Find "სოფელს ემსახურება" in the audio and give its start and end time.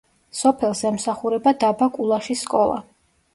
0.37-1.53